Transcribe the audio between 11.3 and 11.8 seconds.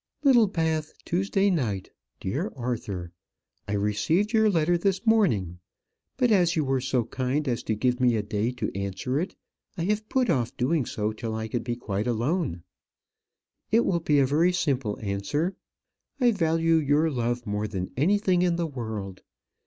I could be